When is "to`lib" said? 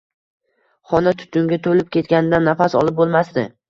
1.69-1.95